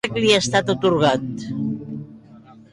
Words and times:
Quin 0.03 0.07
càrrec 0.13 0.23
li 0.23 0.29
ha 0.35 0.37
estat 0.43 0.71
atorgat? 0.75 1.45